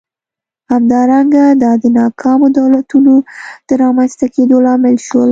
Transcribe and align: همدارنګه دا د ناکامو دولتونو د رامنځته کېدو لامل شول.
همدارنګه 0.71 1.43
دا 1.63 1.71
د 1.81 1.83
ناکامو 1.99 2.47
دولتونو 2.59 3.13
د 3.67 3.69
رامنځته 3.83 4.25
کېدو 4.35 4.55
لامل 4.65 4.95
شول. 5.07 5.29